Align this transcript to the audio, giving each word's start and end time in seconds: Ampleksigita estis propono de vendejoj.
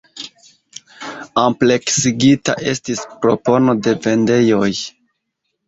Ampleksigita 1.41 2.57
estis 2.73 3.05
propono 3.27 3.79
de 3.89 3.97
vendejoj. 4.09 4.75